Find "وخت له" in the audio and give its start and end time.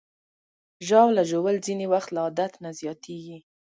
1.93-2.19